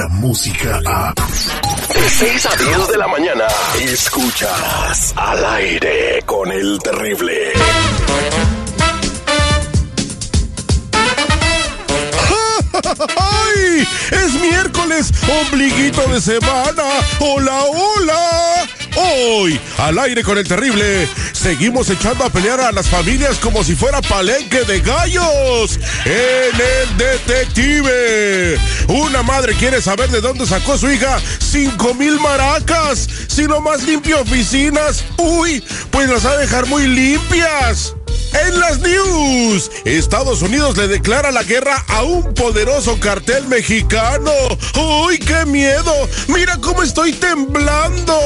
[0.00, 1.12] La música a.
[1.92, 3.44] De 6 a 10 de la mañana.
[3.82, 7.52] Escuchas al aire con el terrible.
[13.18, 13.86] ¡Ay!
[14.10, 16.82] Es miércoles, ombliguito de semana.
[17.18, 18.66] ¡Hola, hola!
[19.02, 23.74] Hoy, al aire con el terrible, seguimos echando a pelear a las familias como si
[23.74, 25.78] fuera palenque de gallos.
[26.04, 28.58] En el detective.
[28.88, 33.08] Una madre quiere saber de dónde sacó su hija cinco mil maracas.
[33.28, 35.04] Si más limpia oficinas.
[35.16, 37.94] Uy, pues las va a dejar muy limpias.
[38.32, 44.30] En las news, Estados Unidos le declara la guerra a un poderoso cartel mexicano.
[45.04, 45.92] ¡Uy, qué miedo!
[46.28, 48.18] ¡Mira cómo estoy temblando!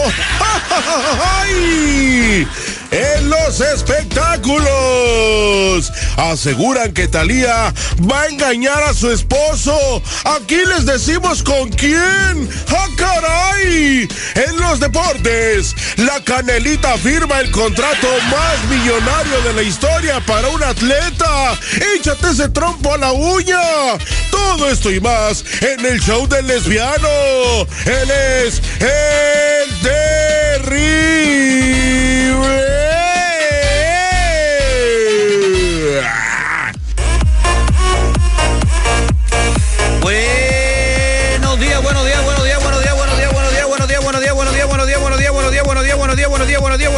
[1.41, 2.47] ¡Ay!
[2.91, 7.73] En los espectáculos, aseguran que Talía
[8.11, 10.03] va a engañar a su esposo.
[10.25, 12.49] Aquí les decimos con quién.
[12.69, 14.09] ¡Ah, caray!
[14.35, 20.63] En los deportes, la Canelita firma el contrato más millonario de la historia para un
[20.63, 21.59] atleta.
[21.97, 23.59] Échate ese trompo a la uña.
[24.31, 27.09] Todo esto y más en el show del lesbiano.
[27.87, 31.54] Él es el terrible.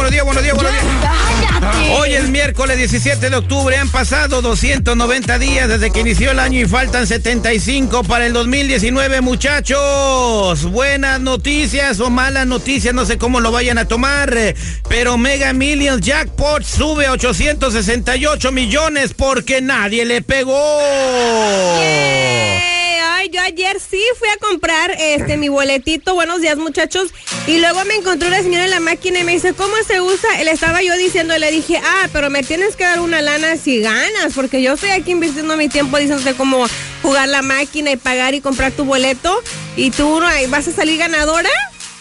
[0.07, 1.99] Buenos días, buenos días, buenos.
[1.99, 6.61] Hoy es miércoles 17 de octubre, han pasado 290 días desde que inició el año
[6.61, 10.63] y faltan 75 para el 2019, muchachos.
[10.71, 14.33] Buenas noticias o malas noticias, no sé cómo lo vayan a tomar,
[14.87, 20.57] pero Mega Millions Jackpot sube a 868 millones porque nadie le pegó.
[23.29, 27.09] Yo ayer sí fui a comprar este mi boletito, buenos días muchachos,
[27.45, 30.43] y luego me encontré una señora en la máquina y me dice, ¿cómo se usa?
[30.43, 33.81] Le estaba yo diciendo, le dije, ah, pero me tienes que dar una lana si
[33.81, 36.65] ganas, porque yo estoy aquí invirtiendo mi tiempo diciéndote cómo
[37.01, 39.41] jugar la máquina y pagar y comprar tu boleto,
[39.75, 41.49] y tú vas a salir ganadora.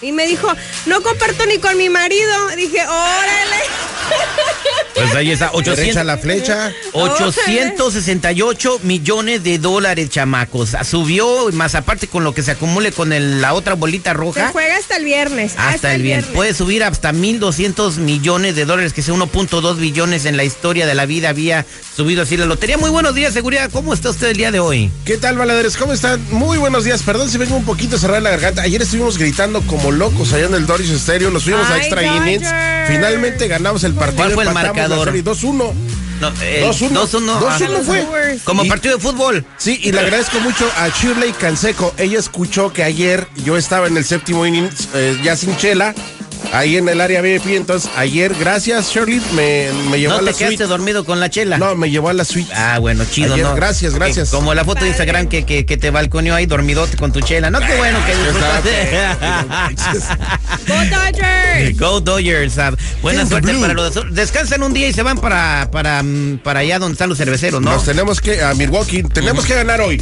[0.03, 0.53] Y me dijo,
[0.85, 2.49] no comparto ni con mi marido.
[2.55, 3.57] Dije, órale.
[4.97, 6.73] Pues ahí está, 800, Derecha la flecha.
[6.93, 10.71] 868 millones de dólares, chamacos.
[10.85, 14.49] Subió, más aparte con lo que se acumule con el- la otra bolita Se roja.
[14.53, 15.53] juega hasta el viernes.
[15.59, 16.25] Hasta el bien.
[16.35, 20.95] Puede subir hasta 1.200 millones de dólares, que sea 1.2 billones en la historia de
[20.95, 22.79] la vida había subido así la lotería.
[22.79, 23.71] Muy buenos días, seguridad.
[23.71, 24.91] ¿Cómo está usted el día de hoy?
[25.05, 25.77] ¿Qué tal, baladeres?
[25.77, 26.21] ¿Cómo están?
[26.31, 27.03] Muy buenos días.
[27.03, 28.63] Perdón si vengo un poquito cerrada la garganta.
[28.63, 31.31] Ayer estuvimos gritando como locos allá en el Doris Stereo.
[31.31, 32.27] Nos fuimos a extra Dodgers.
[32.27, 32.49] innings.
[32.89, 34.17] Finalmente ganamos el partido.
[34.17, 34.86] ¿Cuál fue el marcador?
[35.05, 35.73] Serie 2-1.
[36.21, 36.91] No, 2-1.
[36.95, 37.41] 2-1.
[37.41, 38.39] 2-1 Ah, fue.
[38.45, 39.45] Como Y- partido de fútbol.
[39.59, 41.93] Sí, y le agradezco mucho a Shirley Canseco.
[41.99, 45.95] Ella escuchó que ayer yo estaba en el séptimo inning, eh, ya sin chela,
[46.53, 47.47] ahí en el área VIP.
[47.49, 50.67] Entonces, ayer, gracias, Shirley, me, me llevó ¿No a la te quedaste suite.
[50.69, 51.59] dormido con la chela?
[51.59, 52.51] No, me llevó a la suite.
[52.55, 53.55] Ah, bueno, chido, Ayer, ¿no?
[53.55, 54.31] gracias, gracias.
[54.31, 57.51] Como la foto de Instagram que, que, que te balconeó ahí dormidote con tu chela.
[57.51, 58.89] No, qué bueno que disfrutaste.
[60.67, 61.79] Go Dodgers.
[61.79, 62.57] Go Dodgers.
[63.03, 66.79] buena suerte para los Descansan un día y se van para, para, mm, para allá
[66.79, 67.73] donde están los cerveceros, ¿no?
[67.73, 70.01] Nos tenemos que, a Milwaukee, tenemos que ganar hoy.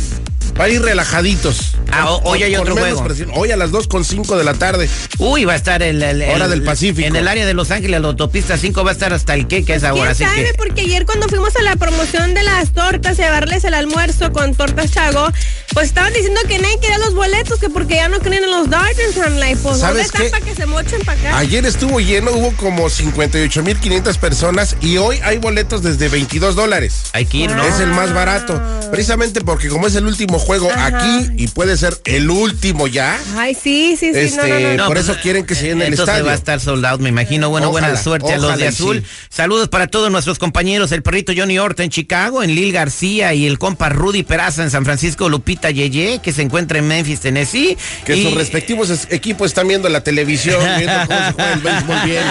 [0.55, 1.73] Para ir relajaditos.
[1.91, 3.05] Ah, o- hoy hay Con otro juego.
[3.05, 3.31] presión.
[3.35, 4.89] Hoy a las 2.5 de la tarde.
[5.19, 7.07] Uy, va a estar el, el- el- Hora del Pacífico.
[7.07, 9.65] En el área de Los Ángeles, la autopista 5 va a estar hasta el que,
[9.65, 10.15] que es ahora.
[10.15, 10.49] ¿Quién Así sabe?
[10.49, 14.55] que Porque ayer cuando fuimos a la promoción de las tortas, llevarles el almuerzo con
[14.55, 15.29] tortas Chago,
[15.73, 18.71] pues estaban diciendo que nadie quería los boletos, que porque ya no creen en los
[18.71, 20.31] Dodgers, I'm like, pues ¿dónde ¿Sabes están qué?
[20.31, 21.39] para que se mochen para acá?
[21.39, 26.95] Ayer estuvo lleno, hubo como 58.500 personas y hoy hay boletos desde 22 dólares.
[27.13, 27.65] hay que ir, ¿no?
[27.65, 28.61] Es el más barato.
[28.91, 30.87] Precisamente porque como es el último juego Ajá.
[30.89, 34.75] aquí y puede ser el último ya, Ay, sí, sí, sí, Este, no, no, no.
[34.77, 36.27] No, por pues, eso quieren que se llene el entonces estadio.
[36.27, 37.49] va a estar sold out, me imagino.
[37.51, 39.01] Bueno, buena Ojalá, suerte a los de azul.
[39.03, 39.07] sí.
[39.31, 43.47] Saludos para todos nuestros compañeros, el perrito Johnny Horta en Chicago, en Lil García y
[43.47, 47.77] el compa Rudy Peraza en San Francisco, Lupita Yeye, que se encuentra en Memphis, Tennessee.
[48.05, 48.23] que y...
[48.25, 52.25] sus respectivos es- equipos están viendo la televisión, viendo cómo se juega el béisbol bien.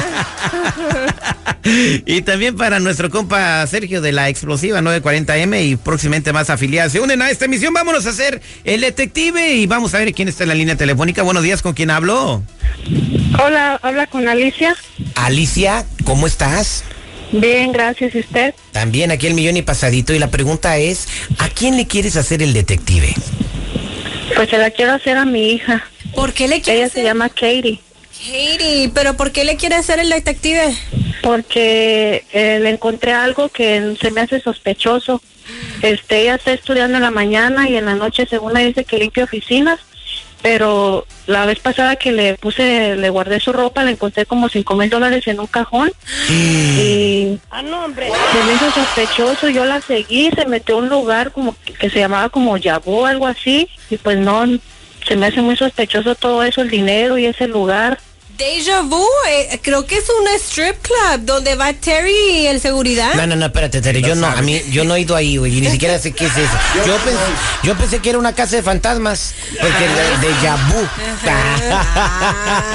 [2.06, 6.92] y también para nuestro compa Sergio de la Explosiva 940M y próximamente más afiliadas.
[6.92, 7.74] Se unen a esta emisión.
[7.74, 11.24] Vámonos a hacer el detective y vamos a ver quién está en la línea telefónica.
[11.24, 12.44] Buenos días, ¿con quién hablo?
[13.44, 14.76] Hola, habla con Alicia.
[15.16, 16.84] Alicia, ¿cómo estás?
[17.32, 18.14] Bien, gracias.
[18.16, 18.54] ¿Y usted?
[18.72, 21.08] También aquí el millón y pasadito y la pregunta es,
[21.40, 23.14] ¿a quién le quieres hacer el detective?
[24.36, 25.84] Pues se la quiero hacer a mi hija.
[26.16, 27.80] ¿Por qué le quiere Ella se llama Katie.
[28.12, 30.76] Katie, pero ¿por qué le quiere hacer el detective?
[31.24, 35.22] Porque eh, le encontré algo que se me hace sospechoso.
[35.82, 38.98] Este, ella está estudiando en la mañana y en la noche, según ella dice que
[39.00, 39.80] limpia oficinas,
[40.42, 44.76] pero la vez pasada que le puse, le guardé su ropa, le encontré como cinco
[44.76, 45.92] mil dólares en un cajón.
[46.30, 48.08] Y Ah, no, hombre.
[48.32, 51.90] se me hizo sospechoso, yo la seguí, se metió a un lugar como que, que
[51.90, 54.46] se llamaba como Yabú, algo así, y pues no,
[55.08, 58.00] se me hace muy sospechoso todo eso, el dinero y ese lugar.
[58.38, 63.14] Deja Vu, eh, creo que es un strip club donde va Terry y el seguridad.
[63.14, 65.58] No, no, no, espérate, Tere, yo no, a mí, yo no he ido ahí, güey,
[65.58, 66.58] y ni siquiera sé qué es eso.
[66.86, 67.20] Yo pensé,
[67.64, 70.88] yo pensé que era una casa de fantasmas, porque de, de Yabu.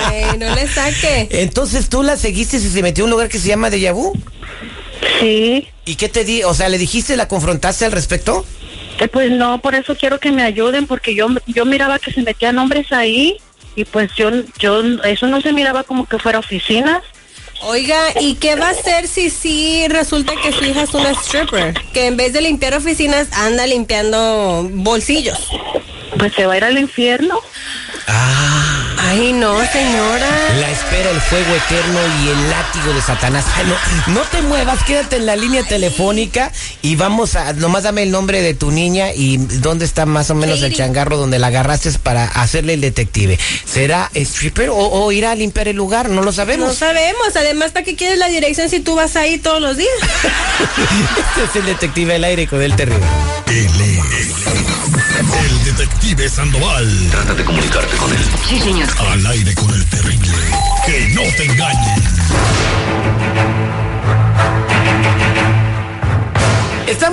[0.06, 1.28] Ay, no le saque.
[1.42, 4.12] Entonces tú la seguiste y se metió a un lugar que se llama de Yabu.
[5.20, 6.42] Sí, ¿Y qué te di?
[6.44, 8.44] O sea, ¿le dijiste, la confrontaste al respecto?
[9.00, 12.22] Eh, pues no, por eso quiero que me ayuden, porque yo, yo miraba que se
[12.22, 13.38] metían hombres ahí
[13.78, 14.28] y pues yo,
[14.58, 17.00] yo, eso no se miraba como que fuera oficinas.
[17.62, 21.74] Oiga, ¿y qué va a hacer si sí resulta que su hija es una stripper?
[21.92, 25.38] Que en vez de limpiar oficinas anda limpiando bolsillos.
[26.18, 27.38] Pues se va a ir al infierno.
[28.08, 28.57] Ah,
[29.10, 30.28] Ay, no, señora.
[30.60, 33.44] la espera el fuego eterno y el látigo de Satanás.
[33.56, 36.52] Ay, no, no te muevas, quédate en la línea telefónica
[36.82, 40.34] y vamos a, nomás dame el nombre de tu niña y dónde está más o
[40.34, 43.38] menos el changarro donde la agarraste para hacerle el detective.
[43.64, 46.08] ¿Será stripper o, o irá a limpiar el lugar?
[46.10, 46.76] No lo No sabemos.
[46.76, 47.34] sabemos.
[47.36, 49.88] Además, ¿para qué quieres la dirección si tú vas ahí todos los días?
[51.38, 53.04] Este es el detective al aire con el terrible.
[53.50, 53.66] Él
[54.12, 54.34] es
[55.50, 57.08] el detective Sandoval.
[57.10, 58.18] Trata de comunicarte con él.
[58.46, 58.88] Sí, señor.
[58.98, 60.28] Al aire con el terrible.
[60.84, 62.02] Que no te engañen.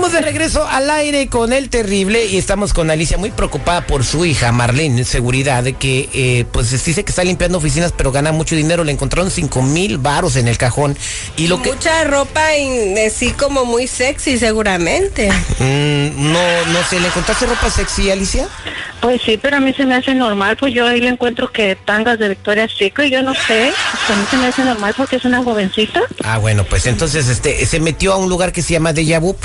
[0.05, 4.05] Estamos de regreso al aire con el terrible y estamos con Alicia muy preocupada por
[4.05, 8.31] su hija Marlene, seguridad, de que eh, pues dice que está limpiando oficinas pero gana
[8.31, 8.83] mucho dinero.
[8.83, 10.95] Le encontraron cinco mil varos en el cajón
[11.37, 15.31] y lo que Mucha ropa y así como muy sexy, seguramente.
[15.57, 18.47] Mm, no no sé, ¿le encontraste ropa sexy, Alicia?
[19.01, 21.75] Pues sí, pero a mí se me hace normal, pues yo ahí le encuentro que
[21.75, 25.17] tangas de Victoria's Secret, yo no sé, pues a mí se me hace normal porque
[25.17, 26.01] es una jovencita.
[26.23, 29.35] Ah, bueno, pues entonces este se metió a un lugar que se llama Deja Vu.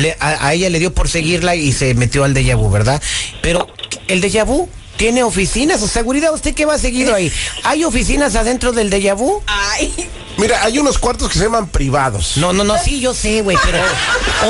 [0.00, 3.00] Le- a, a ella le dio por seguirla y se metió al Deja Vu, ¿verdad?
[3.42, 3.66] Pero
[4.08, 6.32] el Deja Vu tiene oficinas o seguridad.
[6.34, 7.32] ¿Usted qué va seguido ahí?
[7.64, 9.42] ¿Hay oficinas adentro del Deja Vu?
[9.46, 9.92] Ay,
[10.36, 12.36] Mira, hay unos cuartos que se llaman privados.
[12.36, 13.78] No, no, no, sí, yo sé, güey, pero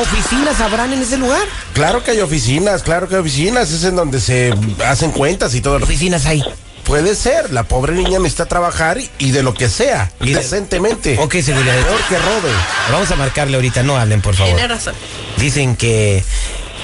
[0.00, 1.42] ¿oficinas habrán en ese lugar?
[1.72, 3.70] Claro que hay oficinas, claro que hay oficinas.
[3.72, 4.54] Es en donde se
[4.86, 5.76] hacen cuentas y todo.
[5.76, 6.44] Oficinas hay.
[6.90, 10.40] Puede ser, la pobre niña necesita trabajar y, y de lo que sea, Y de-
[10.40, 11.16] decentemente.
[11.20, 11.80] Ok, seguridad.
[11.84, 12.50] Peor que robe.
[12.90, 14.56] Vamos a marcarle ahorita, no hablen, por favor.
[14.56, 14.94] tiene razón.
[15.36, 16.24] Dicen que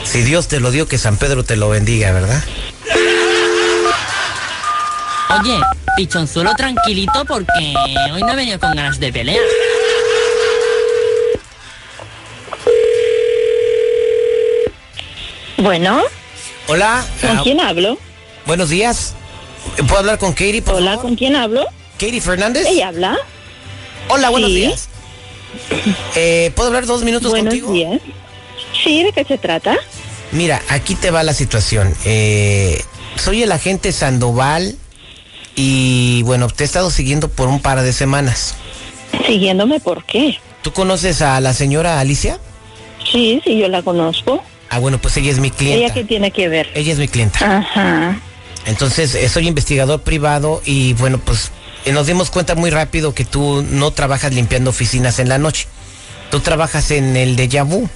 [0.04, 2.40] si Dios te lo dio, que San Pedro te lo bendiga, ¿verdad?
[5.40, 5.58] Oye,
[5.96, 7.74] pichonzuelo tranquilito porque
[8.12, 9.42] hoy no he venido con ganas de pelear.
[15.58, 16.02] Bueno,
[16.68, 17.04] Hola.
[17.20, 17.98] ¿con ah, quién hablo?
[18.46, 19.14] buenos días.
[19.76, 21.04] ¿Puedo hablar con Katie, por Hola, favor?
[21.06, 21.64] ¿con quién hablo?
[21.98, 22.66] Katie Fernández.
[22.66, 23.16] ¿Ella habla?
[24.08, 24.56] Hola, buenos Sí.
[24.56, 24.88] días.
[26.16, 27.72] Eh, ¿Puedo hablar dos minutos Buenos contigo?
[27.72, 28.00] días.
[28.82, 29.76] Sí, ¿de qué se trata?
[30.32, 31.94] Mira, aquí te va la situación.
[32.04, 32.82] Eh,
[33.16, 34.76] soy el agente Sandoval
[35.54, 38.54] y bueno, te he estado siguiendo por un par de semanas.
[39.26, 40.38] Siguiéndome, ¿por qué?
[40.62, 42.38] ¿Tú conoces a la señora Alicia?
[43.10, 44.42] Sí, sí, yo la conozco.
[44.68, 45.94] Ah, bueno, pues ella es mi ¿Ella clienta.
[45.94, 46.70] qué tiene que ver?
[46.74, 47.58] Ella es mi clienta.
[47.58, 48.20] Ajá.
[48.66, 51.50] Entonces, eh, soy investigador privado y bueno, pues
[51.84, 55.66] eh, nos dimos cuenta muy rápido que tú no trabajas limpiando oficinas en la noche.
[56.30, 57.88] Tú trabajas en el de Vu.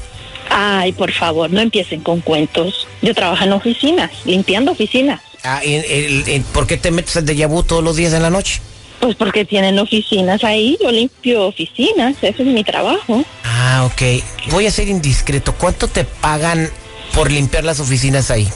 [0.49, 2.87] Ay, por favor, no empiecen con cuentos.
[3.03, 5.21] Yo trabajo en oficinas, limpiando oficinas.
[5.43, 8.61] Ah, en- ¿Por qué te metes al de Vu todos los días en la noche?
[9.00, 13.25] Pues porque tienen oficinas ahí, yo limpio oficinas, ese es mi trabajo.
[13.45, 14.23] Ah, ok.
[14.50, 15.55] Voy a ser indiscreto.
[15.55, 16.71] ¿Cuánto te pagan
[17.15, 18.47] por limpiar las oficinas ahí?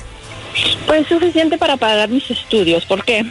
[0.87, 3.25] Pues suficiente para pagar mis estudios, ¿por qué?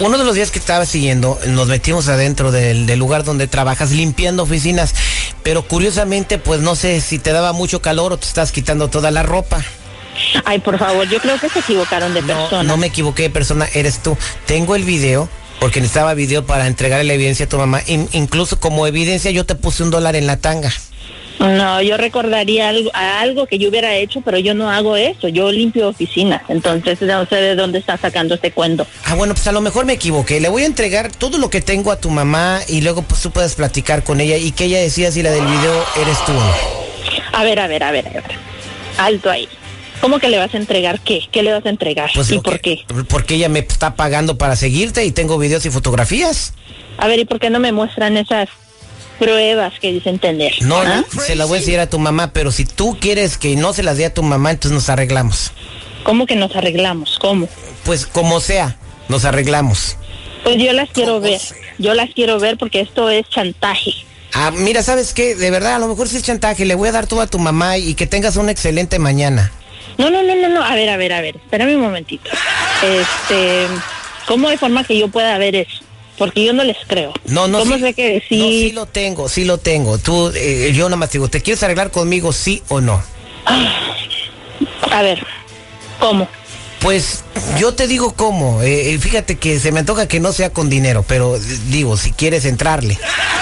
[0.00, 3.92] Uno de los días que estaba siguiendo, nos metimos adentro del, del lugar donde trabajas
[3.92, 4.94] limpiando oficinas,
[5.42, 9.10] pero curiosamente, pues no sé si te daba mucho calor o te estás quitando toda
[9.10, 9.64] la ropa.
[10.44, 12.62] Ay, por favor, yo creo que se equivocaron de No, persona.
[12.64, 14.16] no me equivoqué de persona, eres tú.
[14.46, 15.28] Tengo el video,
[15.60, 17.80] porque necesitaba video para entregarle la evidencia a tu mamá.
[17.86, 20.72] In- incluso como evidencia yo te puse un dólar en la tanga.
[21.38, 25.28] No, yo recordaría algo, a algo que yo hubiera hecho, pero yo no hago eso,
[25.28, 28.86] yo limpio oficinas, entonces no sé de dónde está sacando este cuento.
[29.04, 30.40] Ah, bueno, pues a lo mejor me equivoqué.
[30.40, 33.30] Le voy a entregar todo lo que tengo a tu mamá y luego pues tú
[33.30, 36.34] puedes platicar con ella y que ella decida si la del video eres tú o
[36.34, 36.54] no.
[37.32, 38.24] A ver, a ver, a ver, a ver.
[38.98, 39.46] Alto ahí.
[40.00, 41.22] ¿Cómo que le vas a entregar qué?
[41.30, 42.10] ¿Qué le vas a entregar?
[42.14, 42.94] Pues ¿Y por que- qué?
[43.08, 46.54] Porque ella me está pagando para seguirte y tengo videos y fotografías.
[46.98, 48.48] A ver, ¿y por qué no me muestran esas
[49.18, 50.52] pruebas que dicen tener?
[50.62, 51.04] No, ¿Ah?
[51.24, 53.82] se las voy a decir a tu mamá, pero si tú quieres que no se
[53.82, 55.52] las dé a tu mamá, entonces nos arreglamos.
[56.04, 57.18] ¿Cómo que nos arreglamos?
[57.18, 57.48] ¿Cómo?
[57.84, 58.76] Pues como sea,
[59.08, 59.96] nos arreglamos.
[60.44, 61.40] Pues yo las quiero ver.
[61.78, 63.92] Yo las quiero ver porque esto es chantaje.
[64.32, 65.34] Ah, mira, ¿sabes qué?
[65.34, 66.64] De verdad, a lo mejor sí es chantaje.
[66.64, 69.50] Le voy a dar todo a tu mamá y que tengas una excelente mañana.
[69.98, 70.62] No, no, no, no, no.
[70.62, 71.36] A ver, a ver, a ver.
[71.36, 72.30] Espérame un momentito.
[72.84, 73.66] Este,
[74.26, 75.85] ¿cómo de forma que yo pueda ver eso?
[76.18, 77.12] Porque yo no les creo.
[77.26, 78.38] No, no, ¿Cómo sí, sé que sí?
[78.38, 79.98] no, sí lo tengo, sí lo tengo.
[79.98, 83.02] Tú, eh, yo nomás te digo, ¿te quieres arreglar conmigo, sí o no?
[84.90, 85.24] A ver,
[86.00, 86.28] ¿cómo?
[86.80, 87.24] Pues
[87.58, 88.62] yo te digo cómo.
[88.62, 91.96] Eh, eh, fíjate que se me antoja que no sea con dinero, pero eh, digo,
[91.96, 92.98] si quieres entrarle.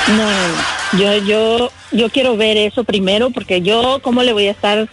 [0.08, 0.98] No.
[0.98, 4.88] Yo, yo, yo quiero ver eso primero porque yo, ¿cómo le voy a estar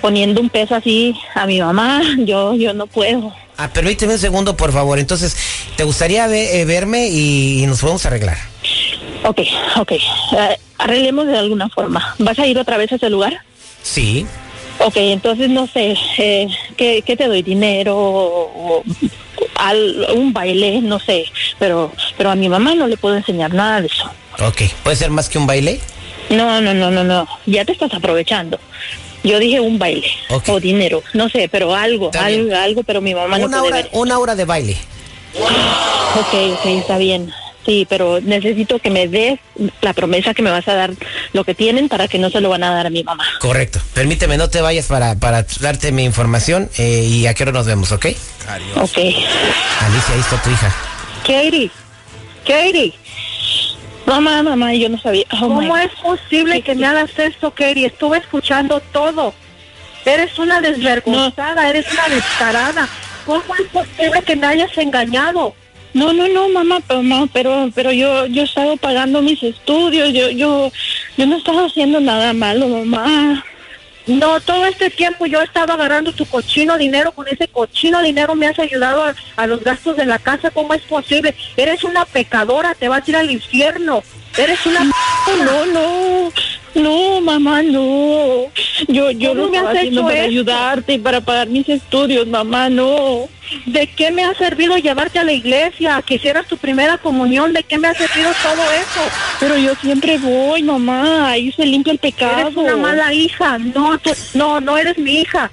[0.00, 2.02] poniendo un peso así a mi mamá?
[2.18, 3.32] Yo, yo no puedo.
[3.56, 4.98] Ah, permíteme un segundo, por favor.
[4.98, 5.34] Entonces,
[5.76, 8.36] ¿te gustaría ve- eh, verme y, y nos podemos arreglar?
[9.24, 9.40] Ok,
[9.76, 9.92] ok.
[9.92, 10.00] Eh,
[10.78, 12.14] arreglemos de alguna forma.
[12.18, 13.40] ¿Vas a ir otra vez a ese lugar?
[13.82, 14.26] Sí.
[14.78, 17.42] Ok, entonces no sé, eh, ¿qué, qué te doy?
[17.42, 18.84] ¿Dinero o, o
[19.56, 20.80] al- un baile?
[20.82, 21.24] No sé,
[21.58, 24.10] pero, pero a mi mamá no le puedo enseñar nada de eso.
[24.46, 24.62] Ok.
[24.82, 25.80] ¿Puede ser más que un baile?
[26.28, 28.58] No, no, no, no, no, ya te estás aprovechando.
[29.24, 30.06] Yo dije un baile
[30.46, 33.88] o dinero, no sé, pero algo, algo, algo, pero mi mamá no puede hora, ver.
[33.92, 34.76] una hora de baile.
[35.38, 37.32] Ok, ok, está bien.
[37.66, 39.40] Sí, pero necesito que me des
[39.80, 40.92] la promesa que me vas a dar
[41.32, 43.24] lo que tienen para que no se lo van a dar a mi mamá.
[43.40, 43.80] Correcto.
[43.92, 47.66] Permíteme, no te vayas para, para darte mi información eh, y a qué hora nos
[47.66, 48.06] vemos, ¿ok?
[48.76, 48.98] Ok.
[48.98, 50.72] Alicia, ahí está tu hija.
[51.26, 51.70] Katie,
[52.46, 52.94] Katie.
[54.06, 55.24] Mamá, mamá, yo no sabía.
[55.32, 57.86] Oh, ¿Cómo es posible que me hagas esto, Katie?
[57.86, 59.34] Estuve escuchando todo.
[60.04, 62.88] Eres una desvergonzada, eres una descarada.
[63.26, 65.54] ¿Cómo es posible que me hayas engañado?
[65.92, 70.12] No, no, no, mamá, pero, no, pero, pero yo, yo he estado pagando mis estudios,
[70.12, 70.70] yo, yo,
[71.16, 73.44] yo no he estado haciendo nada malo, mamá.
[74.06, 77.10] No, todo este tiempo yo he estado agarrando tu cochino dinero.
[77.10, 80.50] Con ese cochino dinero me has ayudado a, a los gastos de la casa.
[80.52, 81.34] ¿Cómo es posible?
[81.56, 84.04] Eres una pecadora, te vas a ir al infierno.
[84.36, 84.84] Eres una...
[85.44, 86.32] No, no,
[86.76, 88.46] no, mamá, no.
[88.88, 90.28] Yo, yo ¿Cómo lo me has hecho para esto?
[90.28, 93.28] ayudarte y para pagar mis estudios, mamá, no.
[93.64, 96.02] ¿De qué me ha servido llevarte a la iglesia?
[96.04, 97.52] Que hicieras tu primera comunión.
[97.52, 99.00] ¿De qué me ha servido todo eso?
[99.40, 102.40] Pero yo siempre voy, mamá, ahí se limpia el pecado.
[102.40, 103.58] Eres una mala hija.
[103.58, 105.50] No, tú- no, no eres mi hija.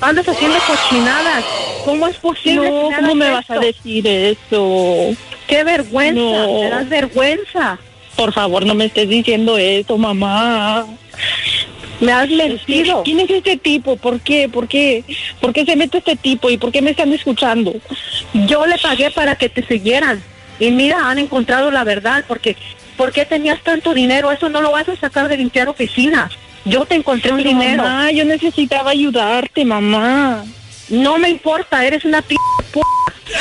[0.00, 1.44] Andas haciendo cochinadas.
[1.84, 2.68] ¿Cómo es posible?
[2.70, 5.14] No, que ¿cómo me vas a decir eso?
[5.46, 6.20] Qué vergüenza.
[6.20, 6.60] No.
[6.62, 7.78] Me das vergüenza.
[8.16, 10.86] Por favor, no me estés diciendo eso, mamá.
[12.00, 13.02] Me has mentido.
[13.04, 13.96] ¿Quién es este tipo?
[13.96, 14.48] ¿Por qué?
[14.48, 15.04] ¿Por qué?
[15.40, 16.50] ¿Por qué se mete este tipo?
[16.50, 17.74] ¿Y por qué me están escuchando?
[18.46, 20.22] Yo le pagué para que te siguieran.
[20.58, 22.24] Y mira, han encontrado la verdad.
[22.26, 22.56] Porque,
[22.96, 24.30] ¿por qué tenías tanto dinero?
[24.30, 26.32] Eso no lo vas a sacar de limpiar oficinas.
[26.64, 27.82] Yo te encontré un Pero, dinero.
[27.82, 30.44] Mamá, yo necesitaba ayudarte, mamá.
[30.88, 32.36] No me importa, eres una p
[32.72, 32.80] p-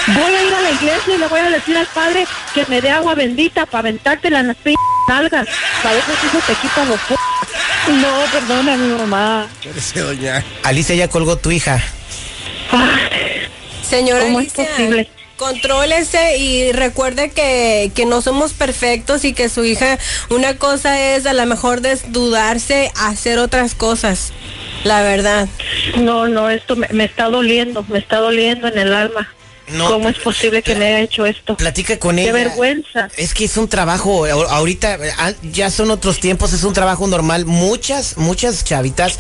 [0.08, 2.82] Voy a ir a la iglesia y le voy a decir al padre que me
[2.82, 4.74] dé agua bendita para aventártela en las p
[5.08, 5.48] nalgas.
[5.84, 6.12] Para eso
[6.48, 7.16] te quita los p
[7.92, 9.48] No, perdóname, mamá.
[9.64, 10.44] Espérese, doña.
[10.64, 11.82] Alicia ya colgó tu hija.
[13.88, 15.10] Señora ¿Cómo es posible?
[15.38, 20.00] contrólese y recuerde que, que no somos perfectos y que su hija,
[20.30, 24.32] una cosa es a lo mejor desdudarse, hacer otras cosas.
[24.86, 25.50] La verdad.
[26.00, 29.28] No, no, esto me, me está doliendo, me está doliendo en el alma.
[29.74, 29.88] No.
[29.90, 31.58] ¿Cómo es posible que me haya hecho esto?
[31.58, 32.34] Platica con Qué ella.
[32.34, 33.10] vergüenza.
[33.18, 37.08] Es que es un trabajo, ahor- ahorita ah, ya son otros tiempos, es un trabajo
[37.08, 37.46] normal.
[37.48, 39.18] Muchas, muchas chavitas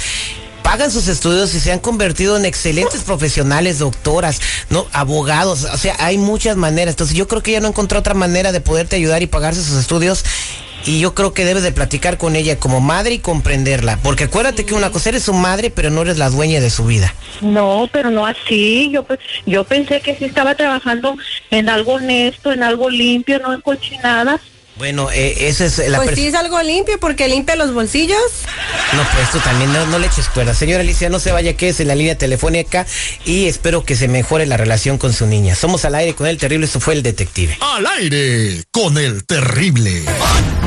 [0.61, 5.95] pagan sus estudios y se han convertido en excelentes profesionales, doctoras, no, abogados, o sea,
[5.99, 6.93] hay muchas maneras.
[6.93, 9.77] Entonces yo creo que ella no encontró otra manera de poderte ayudar y pagarse sus
[9.79, 10.23] estudios.
[10.85, 13.97] Y yo creo que debes de platicar con ella como madre y comprenderla.
[14.03, 16.85] Porque acuérdate que una cosa eres su madre, pero no eres la dueña de su
[16.85, 17.13] vida.
[17.41, 18.89] No, pero no así.
[18.91, 19.05] Yo,
[19.45, 21.15] yo pensé que sí estaba trabajando
[21.49, 24.41] en algo honesto, en algo limpio, no en cochinadas.
[24.77, 28.19] Bueno, eh, esa es la Pues sí es algo limpio porque limpia los bolsillos.
[28.93, 30.53] No, pues tú también, no, no le eches cuerda.
[30.53, 32.85] Señora Alicia, no se vaya, que es en la línea telefónica
[33.23, 35.55] y espero que se mejore la relación con su niña.
[35.55, 37.57] Somos al aire con el terrible, esto fue el detective.
[37.61, 40.03] Al aire con el terrible.